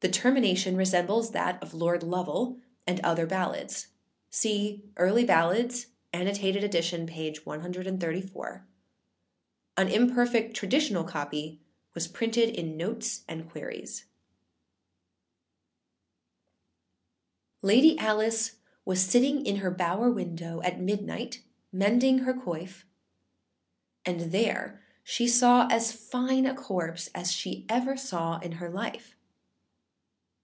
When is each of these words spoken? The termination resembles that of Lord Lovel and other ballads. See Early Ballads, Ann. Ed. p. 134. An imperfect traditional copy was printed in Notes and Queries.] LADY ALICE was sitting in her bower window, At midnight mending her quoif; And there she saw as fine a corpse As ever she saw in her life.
The 0.00 0.10
termination 0.10 0.76
resembles 0.76 1.30
that 1.30 1.62
of 1.62 1.72
Lord 1.72 2.02
Lovel 2.02 2.58
and 2.86 3.00
other 3.00 3.24
ballads. 3.24 3.86
See 4.28 4.82
Early 4.98 5.24
Ballads, 5.24 5.86
Ann. 6.12 6.28
Ed. 6.28 6.38
p. 7.06 7.36
134. 7.42 8.66
An 9.78 9.88
imperfect 9.88 10.54
traditional 10.54 11.04
copy 11.04 11.58
was 11.94 12.06
printed 12.06 12.50
in 12.50 12.76
Notes 12.76 13.24
and 13.26 13.48
Queries.] 13.48 14.04
LADY 17.62 17.98
ALICE 17.98 18.56
was 18.84 19.00
sitting 19.00 19.46
in 19.46 19.56
her 19.56 19.70
bower 19.70 20.10
window, 20.10 20.60
At 20.60 20.80
midnight 20.82 21.40
mending 21.72 22.18
her 22.18 22.34
quoif; 22.34 22.84
And 24.04 24.20
there 24.32 24.82
she 25.02 25.26
saw 25.26 25.66
as 25.70 25.92
fine 25.92 26.44
a 26.44 26.54
corpse 26.54 27.08
As 27.14 27.30
ever 27.70 27.96
she 27.96 28.06
saw 28.06 28.38
in 28.40 28.52
her 28.52 28.68
life. 28.68 29.16